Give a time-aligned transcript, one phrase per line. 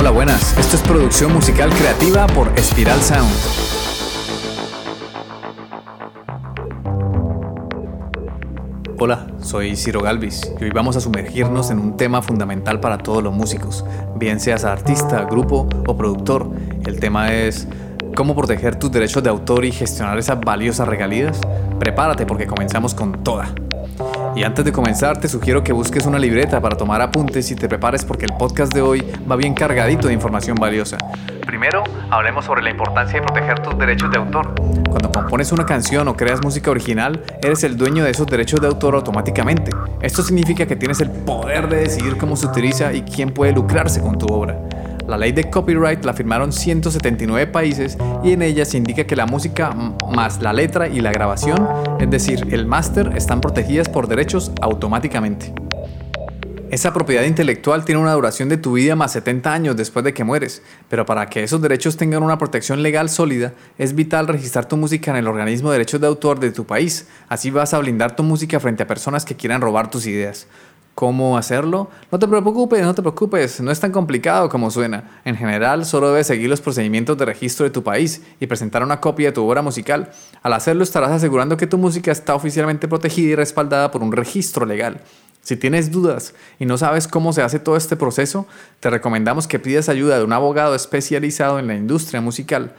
[0.00, 0.56] Hola, buenas.
[0.56, 3.28] Esto es producción musical creativa por Espiral Sound.
[9.00, 13.24] Hola, soy Ciro Galvis y hoy vamos a sumergirnos en un tema fundamental para todos
[13.24, 13.84] los músicos,
[14.14, 16.48] bien seas artista, grupo o productor.
[16.86, 17.66] El tema es
[18.14, 21.40] cómo proteger tus derechos de autor y gestionar esas valiosas regalías.
[21.80, 23.52] Prepárate porque comenzamos con toda.
[24.38, 27.68] Y antes de comenzar, te sugiero que busques una libreta para tomar apuntes y te
[27.68, 30.96] prepares porque el podcast de hoy va bien cargadito de información valiosa.
[31.44, 34.54] Primero, hablemos sobre la importancia de proteger tus derechos de autor.
[34.88, 38.68] Cuando compones una canción o creas música original, eres el dueño de esos derechos de
[38.68, 39.72] autor automáticamente.
[40.02, 44.00] Esto significa que tienes el poder de decidir cómo se utiliza y quién puede lucrarse
[44.00, 44.56] con tu obra.
[45.08, 49.24] La ley de copyright la firmaron 179 países y en ella se indica que la
[49.24, 49.70] música
[50.12, 51.66] más la letra y la grabación,
[51.98, 55.54] es decir, el máster, están protegidas por derechos automáticamente.
[56.70, 60.24] Esa propiedad intelectual tiene una duración de tu vida más 70 años después de que
[60.24, 60.60] mueres,
[60.90, 65.10] pero para que esos derechos tengan una protección legal sólida, es vital registrar tu música
[65.10, 67.08] en el organismo de derechos de autor de tu país.
[67.30, 70.46] Así vas a blindar tu música frente a personas que quieran robar tus ideas
[70.98, 75.20] cómo hacerlo, no te preocupes, no te preocupes, no es tan complicado como suena.
[75.24, 79.00] En general, solo debes seguir los procedimientos de registro de tu país y presentar una
[79.00, 80.10] copia de tu obra musical.
[80.42, 84.66] Al hacerlo estarás asegurando que tu música está oficialmente protegida y respaldada por un registro
[84.66, 85.00] legal.
[85.40, 88.48] Si tienes dudas y no sabes cómo se hace todo este proceso,
[88.80, 92.74] te recomendamos que pidas ayuda de un abogado especializado en la industria musical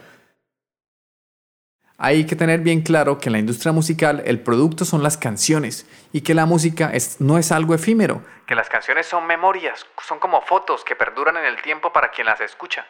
[2.02, 5.86] hay que tener bien claro que en la industria musical el producto son las canciones
[6.12, 10.40] y que la música no es algo efímero, que las canciones son memorias, son como
[10.40, 12.86] fotos que perduran en el tiempo para quien las escucha.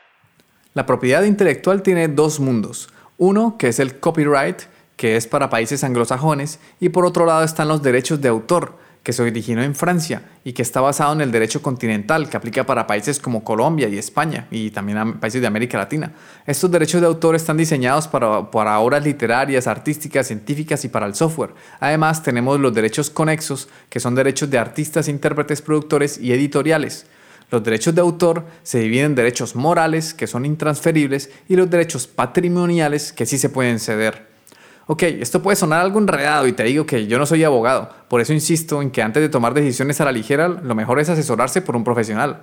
[0.75, 2.89] La propiedad intelectual tiene dos mundos.
[3.19, 4.62] Uno, que es el copyright,
[4.97, 9.12] que es para países anglosajones, y por otro lado están los derechos de autor, que
[9.12, 12.87] se originó en Francia y que está basado en el derecho continental que aplica para
[12.87, 16.12] países como Colombia y España y también a países de América Latina.
[16.47, 21.14] Estos derechos de autor están diseñados para, para obras literarias, artísticas, científicas y para el
[21.14, 21.55] software.
[21.80, 27.07] Además tenemos los derechos conexos, que son derechos de artistas, intérpretes, productores y editoriales.
[27.51, 32.07] Los derechos de autor se dividen en derechos morales, que son intransferibles, y los derechos
[32.07, 34.30] patrimoniales, que sí se pueden ceder.
[34.92, 38.20] Ok, esto puede sonar algo enredado y te digo que yo no soy abogado, por
[38.20, 41.62] eso insisto en que antes de tomar decisiones a la ligera, lo mejor es asesorarse
[41.62, 42.42] por un profesional.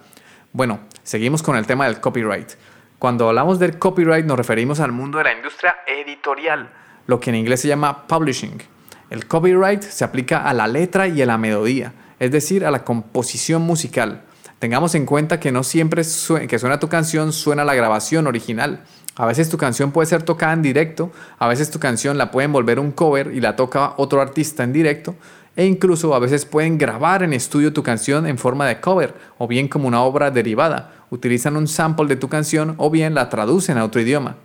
[0.54, 2.52] Bueno, seguimos con el tema del copyright.
[3.00, 6.70] Cuando hablamos del copyright nos referimos al mundo de la industria editorial,
[7.06, 8.64] lo que en inglés se llama publishing.
[9.10, 12.86] El copyright se aplica a la letra y a la melodía, es decir, a la
[12.86, 14.24] composición musical.
[14.60, 16.04] Tengamos en cuenta que no siempre
[16.48, 18.86] que suena tu canción suena la grabación original.
[19.18, 22.52] A veces tu canción puede ser tocada en directo, a veces tu canción la pueden
[22.52, 25.16] volver un cover y la toca otro artista en directo,
[25.56, 29.48] e incluso a veces pueden grabar en estudio tu canción en forma de cover o
[29.48, 30.94] bien como una obra derivada.
[31.10, 34.36] Utilizan un sample de tu canción o bien la traducen a otro idioma.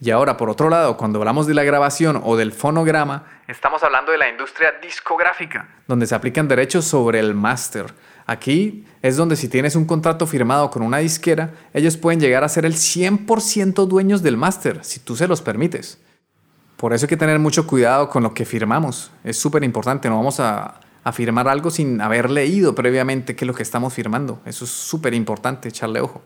[0.00, 4.10] Y ahora, por otro lado, cuando hablamos de la grabación o del fonograma, estamos hablando
[4.10, 7.86] de la industria discográfica, donde se aplican derechos sobre el máster.
[8.28, 12.48] Aquí es donde si tienes un contrato firmado con una disquera, ellos pueden llegar a
[12.50, 15.98] ser el 100% dueños del máster, si tú se los permites.
[16.76, 19.10] Por eso hay que tener mucho cuidado con lo que firmamos.
[19.24, 23.48] Es súper importante, no vamos a, a, firmar algo sin haber leído previamente qué es
[23.48, 24.42] lo que estamos firmando.
[24.44, 26.20] Eso es súper importante, echarle ojo.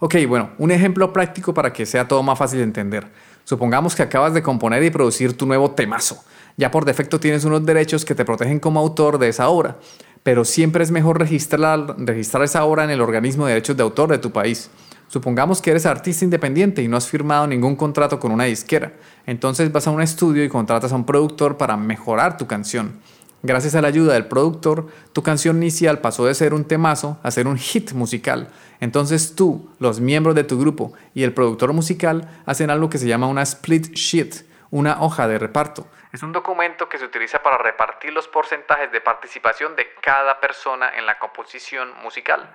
[0.00, 3.10] Ok, bueno, un ejemplo práctico para que sea todo más fácil de entender.
[3.44, 6.22] Supongamos que acabas de componer y producir tu nuevo temazo.
[6.58, 9.78] Ya por defecto tienes unos derechos que te protegen como autor de esa obra
[10.22, 14.10] pero siempre es mejor registrar, registrar esa obra en el organismo de derechos de autor
[14.10, 14.70] de tu país.
[15.08, 18.94] Supongamos que eres artista independiente y no has firmado ningún contrato con una disquera.
[19.26, 23.00] Entonces vas a un estudio y contratas a un productor para mejorar tu canción.
[23.42, 27.30] Gracias a la ayuda del productor, tu canción inicial pasó de ser un temazo a
[27.32, 28.48] ser un hit musical.
[28.80, 33.08] Entonces tú, los miembros de tu grupo y el productor musical hacen algo que se
[33.08, 37.56] llama una split sheet, una hoja de reparto es un documento que se utiliza para
[37.56, 42.48] repartir los porcentajes de participación de cada persona en la composición musical.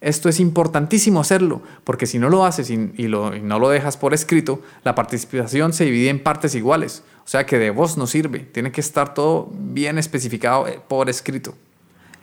[0.00, 4.60] Esto es importantísimo hacerlo, porque si no lo haces y, no lo dejas por escrito,
[4.84, 7.04] la participación se divide en partes iguales.
[7.24, 11.08] O sea que de voz no sirve, tiene que estar todo bien especificado eh, por
[11.08, 11.54] escrito.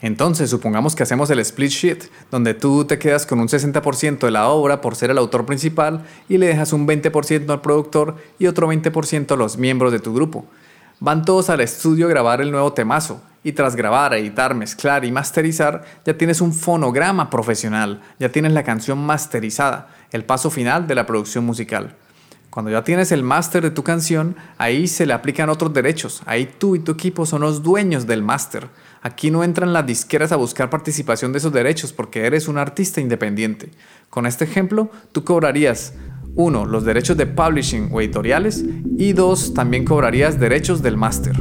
[0.02, 4.30] Entonces, supongamos que hacemos el split sheet, donde tú te quedas con un 60% de
[4.30, 8.46] la obra por ser el autor principal y le dejas un 20% al productor y
[8.46, 10.46] otro 20% a los miembros de tu grupo.
[11.02, 15.10] Van todos al estudio a grabar el nuevo temazo y tras grabar, editar, mezclar y
[15.10, 20.94] masterizar, ya tienes un fonograma profesional, ya tienes la canción masterizada, el paso final de
[20.94, 21.96] la producción musical.
[22.50, 26.52] Cuando ya tienes el máster de tu canción, ahí se le aplican otros derechos, ahí
[26.58, 28.68] tú y tu equipo son los dueños del máster.
[29.00, 33.00] Aquí no entran las disqueras a buscar participación de esos derechos porque eres un artista
[33.00, 33.70] independiente.
[34.10, 35.94] Con este ejemplo, tú cobrarías
[36.34, 36.66] 1.
[36.66, 38.64] Los derechos de publishing o editoriales
[38.96, 39.54] y 2.
[39.54, 41.36] También cobrarías derechos del máster.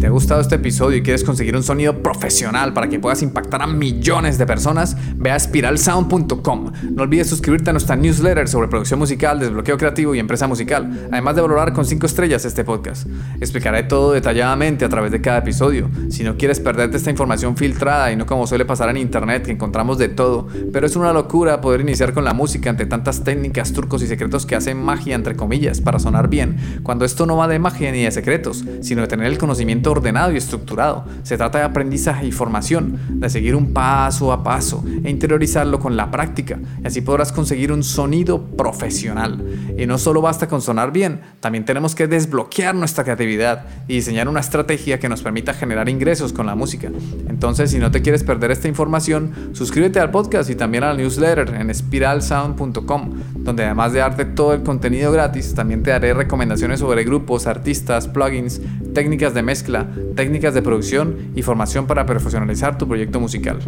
[0.00, 3.62] Te ha gustado este episodio y quieres conseguir un sonido profesional para que puedas impactar
[3.62, 6.72] a millones de personas, ve a spiralsound.com.
[6.94, 11.34] No olvides suscribirte a nuestra newsletter sobre producción musical, desbloqueo creativo y empresa musical, además
[11.34, 13.08] de valorar con 5 estrellas este podcast.
[13.40, 15.90] Explicaré todo detalladamente a través de cada episodio.
[16.10, 19.52] Si no quieres perderte esta información filtrada y no como suele pasar en internet que
[19.52, 23.72] encontramos de todo, pero es una locura poder iniciar con la música ante tantas técnicas,
[23.72, 27.48] turcos y secretos que hacen magia entre comillas para sonar bien, cuando esto no va
[27.48, 31.04] de magia ni de secretos, sino de tener el conocimiento ordenado y estructurado.
[31.22, 35.96] Se trata de aprendizaje y formación, de seguir un paso a paso e interiorizarlo con
[35.96, 36.58] la práctica.
[36.82, 39.42] Y así podrás conseguir un sonido profesional.
[39.76, 44.28] Y no solo basta con sonar bien, también tenemos que desbloquear nuestra creatividad y diseñar
[44.28, 46.90] una estrategia que nos permita generar ingresos con la música.
[47.28, 50.94] Entonces, si no te quieres perder esta información, suscríbete al podcast y también a la
[50.94, 56.80] newsletter en spiralsound.com, donde además de darte todo el contenido gratis, también te daré recomendaciones
[56.80, 58.60] sobre grupos, artistas, plugins,
[58.94, 63.60] técnicas de mezcla técnicas de producción y formación para profesionalizar tu proyecto musical.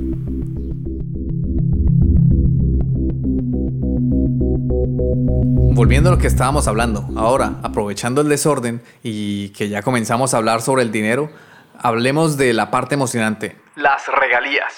[5.72, 10.38] Volviendo a lo que estábamos hablando, ahora, aprovechando el desorden y que ya comenzamos a
[10.38, 11.30] hablar sobre el dinero,
[11.78, 14.74] hablemos de la parte emocionante, las regalías.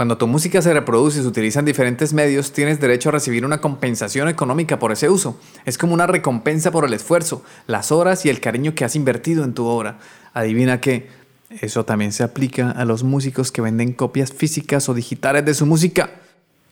[0.00, 3.44] Cuando tu música se reproduce y se utiliza en diferentes medios, tienes derecho a recibir
[3.44, 5.38] una compensación económica por ese uso.
[5.66, 9.44] Es como una recompensa por el esfuerzo, las horas y el cariño que has invertido
[9.44, 9.98] en tu obra.
[10.32, 11.10] Adivina que
[11.50, 15.66] eso también se aplica a los músicos que venden copias físicas o digitales de su
[15.66, 16.08] música.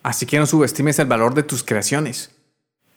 [0.03, 2.31] Así que no subestimes el valor de tus creaciones.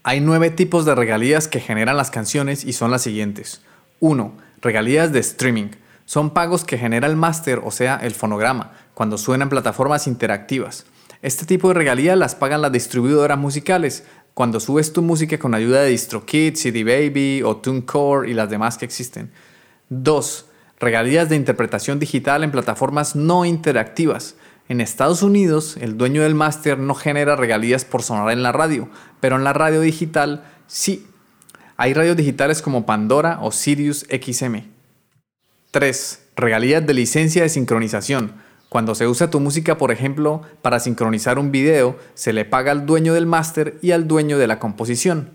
[0.03, 3.63] Hay nueve tipos de regalías que generan las canciones y son las siguientes.
[3.99, 4.31] 1.
[4.61, 5.71] Regalías de streaming.
[6.05, 10.85] Son pagos que genera el máster, o sea, el fonograma, cuando suenan plataformas interactivas.
[11.23, 14.03] Este tipo de regalías las pagan las distribuidoras musicales,
[14.35, 18.77] cuando subes tu música con ayuda de DistroKid, CD Baby o TuneCore y las demás
[18.77, 19.31] que existen.
[19.89, 20.45] 2
[20.79, 24.35] regalías de interpretación digital en plataformas no interactivas.
[24.69, 28.87] En Estados Unidos, el dueño del máster no genera regalías por sonar en la radio,
[29.19, 31.07] pero en la radio digital sí.
[31.75, 34.57] Hay radios digitales como Pandora o Sirius XM.
[35.71, 36.19] 3.
[36.35, 38.50] Regalías de licencia de sincronización.
[38.71, 42.85] Cuando se usa tu música, por ejemplo, para sincronizar un video, se le paga al
[42.85, 45.31] dueño del máster y al dueño de la composición.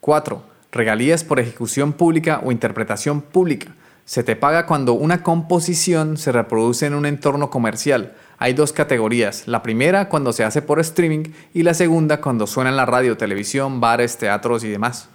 [0.00, 0.42] 4.
[0.70, 3.74] Regalías por ejecución pública o interpretación pública.
[4.04, 8.12] Se te paga cuando una composición se reproduce en un entorno comercial.
[8.36, 9.48] Hay dos categorías.
[9.48, 13.16] La primera cuando se hace por streaming y la segunda cuando suena en la radio,
[13.16, 15.08] televisión, bares, teatros y demás.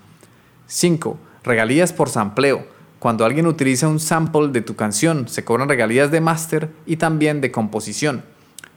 [0.66, 1.20] 5.
[1.44, 2.79] Regalías por sampleo.
[3.00, 7.40] Cuando alguien utiliza un sample de tu canción, se cobran regalías de máster y también
[7.40, 8.24] de composición.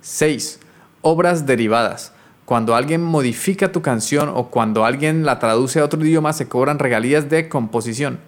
[0.00, 0.60] 6.
[1.00, 2.12] Obras derivadas.
[2.44, 6.78] Cuando alguien modifica tu canción o cuando alguien la traduce a otro idioma, se cobran
[6.78, 8.20] regalías de composición.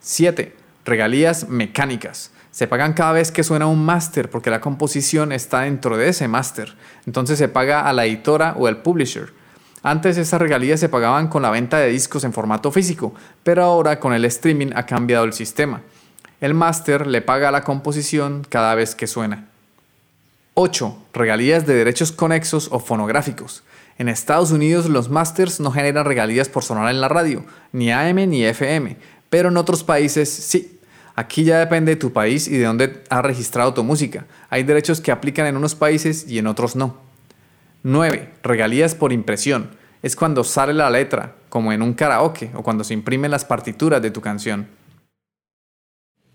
[0.00, 0.54] 7
[0.84, 2.30] Regalías mecánicas.
[2.50, 6.28] Se pagan cada vez que suena un máster porque la composición está dentro de ese
[6.28, 6.76] máster.
[7.06, 9.32] Entonces se paga a la editora o el publisher.
[9.86, 14.00] Antes esas regalías se pagaban con la venta de discos en formato físico, pero ahora
[14.00, 15.82] con el streaming ha cambiado el sistema.
[16.40, 19.44] El máster le paga la composición cada vez que suena.
[20.54, 20.96] 8.
[21.12, 23.62] Regalías de derechos conexos o fonográficos.
[23.98, 28.26] En Estados Unidos los masters no generan regalías por sonar en la radio, ni AM
[28.30, 28.96] ni FM,
[29.28, 30.80] pero en otros países sí.
[31.14, 34.24] Aquí ya depende de tu país y de dónde has registrado tu música.
[34.48, 37.03] Hay derechos que aplican en unos países y en otros no.
[37.84, 38.30] 9.
[38.42, 39.68] Regalías por impresión.
[40.02, 44.00] Es cuando sale la letra, como en un karaoke o cuando se imprimen las partituras
[44.00, 44.66] de tu canción.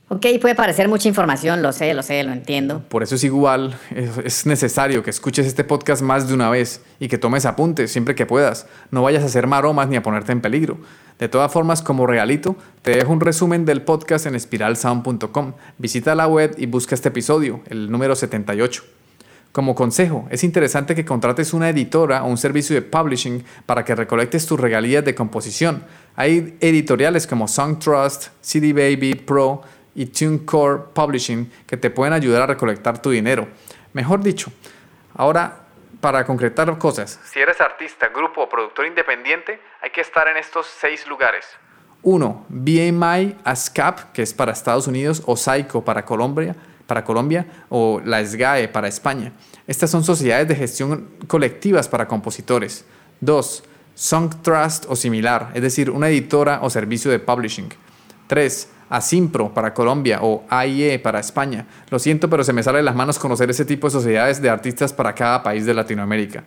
[0.10, 2.84] Ok, puede parecer mucha información, lo sé, lo sé, lo entiendo.
[2.88, 3.76] Por eso es igual,
[4.24, 8.14] es necesario que escuches este podcast más de una vez y que tomes apuntes siempre
[8.14, 8.68] que puedas.
[8.92, 10.78] No vayas a hacer maromas ni a ponerte en peligro.
[11.18, 15.54] De todas formas, como regalito, te dejo un resumen del podcast en espiralsound.com.
[15.80, 18.99] Visita la web y busca este episodio, el número 78.
[19.52, 23.96] Como consejo, es interesante que contrates una editora o un servicio de publishing para que
[23.96, 25.84] recolectes tus regalías de composición.
[26.16, 29.64] Hay editoriales como Song Trust, CD Baby, Pro,
[29.96, 33.48] y TuneCore Publishing que te pueden ayudar a recolectar tu dinero.
[33.94, 34.52] Mejor dicho,
[35.16, 35.66] ahora
[36.00, 40.68] para concretar cosas, si eres artista, grupo o productor independiente, hay que estar en estos
[40.68, 41.46] seis lugares.
[42.04, 42.46] 1.
[42.48, 46.56] BMI ASCAP, que es para Estados Unidos, o SAICO para Colombia,
[46.90, 49.32] para Colombia, o la SGAE para España.
[49.68, 52.84] Estas son sociedades de gestión colectivas para compositores.
[53.22, 53.64] 2.
[53.94, 57.70] Song Trust o similar, es decir, una editora o servicio de publishing.
[58.28, 58.70] 3.
[58.90, 61.68] Asimpro para Colombia o AIE para España.
[61.92, 64.50] Lo siento, pero se me sale de las manos conocer ese tipo de sociedades de
[64.50, 66.44] artistas para cada país de Latinoamérica.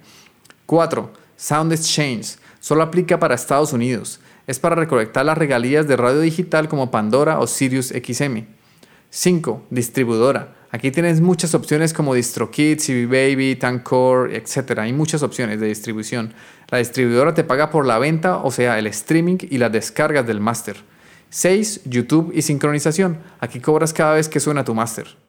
[0.67, 1.13] 4.
[1.37, 2.39] Sound Exchange.
[2.59, 4.19] Solo aplica para Estados Unidos.
[4.49, 8.47] Es para recolectar las regalías de radio digital como Pandora o Sirius XM.
[9.15, 9.67] 5.
[9.69, 10.55] Distribuidora.
[10.71, 14.79] Aquí tienes muchas opciones como DistroKid, CB Baby, Tancore, etc.
[14.79, 16.33] Hay muchas opciones de distribución.
[16.71, 20.41] La distribuidora te paga por la venta, o sea, el streaming y las descargas del
[20.41, 20.77] máster.
[21.29, 21.83] 6.
[21.85, 23.19] YouTube y sincronización.
[23.39, 25.22] Aquí cobras cada vez que suena tu máster.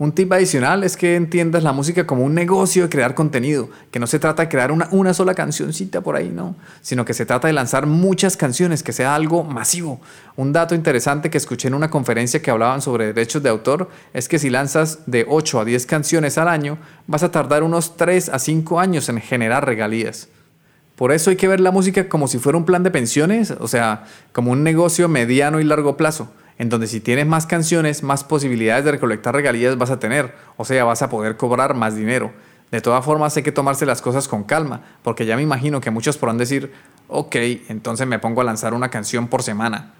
[0.00, 3.98] Un tip adicional es que entiendas la música como un negocio de crear contenido, que
[3.98, 7.26] no se trata de crear una, una sola cancioncita por ahí, no, sino que se
[7.26, 10.00] trata de lanzar muchas canciones, que sea algo masivo.
[10.36, 14.26] Un dato interesante que escuché en una conferencia que hablaban sobre derechos de autor es
[14.26, 18.30] que si lanzas de 8 a 10 canciones al año, vas a tardar unos 3
[18.30, 20.28] a 5 años en generar regalías.
[20.96, 23.68] Por eso hay que ver la música como si fuera un plan de pensiones, o
[23.68, 26.30] sea, como un negocio mediano y largo plazo
[26.60, 30.66] en donde si tienes más canciones, más posibilidades de recolectar regalías vas a tener, o
[30.66, 32.32] sea, vas a poder cobrar más dinero.
[32.70, 35.90] De todas formas, hay que tomarse las cosas con calma, porque ya me imagino que
[35.90, 36.70] muchos podrán decir,
[37.08, 37.34] ok,
[37.70, 39.94] entonces me pongo a lanzar una canción por semana.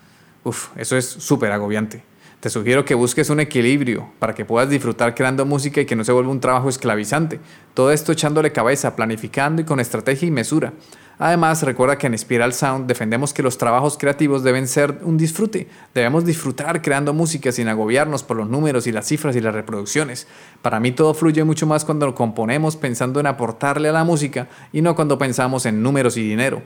[0.45, 2.05] Uf, eso es súper agobiante.
[2.41, 6.05] Te sugiero que busques un equilibrio para que puedas disfrutar creando música y que no
[6.05, 7.41] se vuelva un trabajo esclavizante.
[7.73, 10.75] Todo esto echándole cabeza, planificando y con estrategia y mesura.
[11.23, 15.69] Además, recuerda que en Spiral Sound defendemos que los trabajos creativos deben ser un disfrute.
[15.93, 20.27] Debemos disfrutar creando música sin agobiarnos por los números y las cifras y las reproducciones.
[20.63, 24.49] Para mí todo fluye mucho más cuando lo componemos pensando en aportarle a la música
[24.73, 26.63] y no cuando pensamos en números y dinero.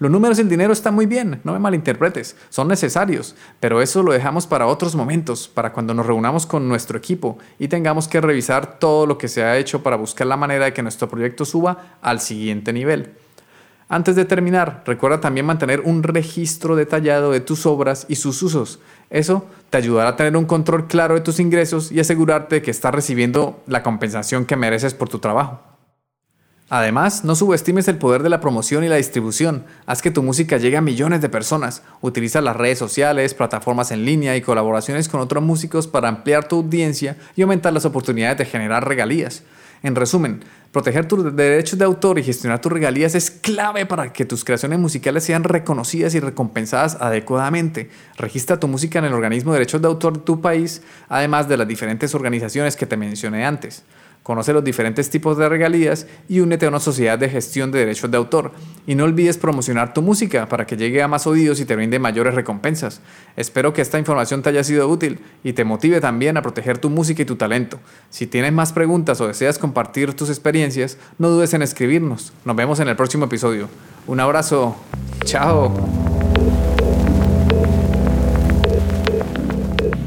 [0.00, 4.02] Los números y el dinero están muy bien, no me malinterpretes, son necesarios, pero eso
[4.02, 8.20] lo dejamos para otros momentos, para cuando nos reunamos con nuestro equipo y tengamos que
[8.20, 11.44] revisar todo lo que se ha hecho para buscar la manera de que nuestro proyecto
[11.44, 13.12] suba al siguiente nivel.
[13.88, 18.80] Antes de terminar, recuerda también mantener un registro detallado de tus obras y sus usos.
[19.10, 22.70] Eso te ayudará a tener un control claro de tus ingresos y asegurarte de que
[22.70, 25.60] estás recibiendo la compensación que mereces por tu trabajo.
[26.70, 29.64] Además, no subestimes el poder de la promoción y la distribución.
[29.84, 31.82] Haz que tu música llegue a millones de personas.
[32.00, 36.56] Utiliza las redes sociales, plataformas en línea y colaboraciones con otros músicos para ampliar tu
[36.56, 39.42] audiencia y aumentar las oportunidades de generar regalías.
[39.84, 44.24] En resumen, proteger tus derechos de autor y gestionar tus regalías es clave para que
[44.24, 47.90] tus creaciones musicales sean reconocidas y recompensadas adecuadamente.
[48.16, 51.58] Registra tu música en el organismo de derechos de autor de tu país, además de
[51.58, 53.84] las diferentes organizaciones que te mencioné antes.
[54.24, 58.10] Conoce los diferentes tipos de regalías y únete a una sociedad de gestión de derechos
[58.10, 58.52] de autor.
[58.86, 61.98] Y no olvides promocionar tu música para que llegue a más oídos y te brinde
[61.98, 63.02] mayores recompensas.
[63.36, 66.88] Espero que esta información te haya sido útil y te motive también a proteger tu
[66.88, 67.78] música y tu talento.
[68.08, 72.32] Si tienes más preguntas o deseas compartir tus experiencias, no dudes en escribirnos.
[72.46, 73.68] Nos vemos en el próximo episodio.
[74.06, 74.74] Un abrazo.
[75.24, 75.70] Chao.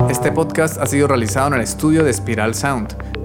[0.10, 3.07] Este podcast ha sido realizado en el estudio de Spiral Sound.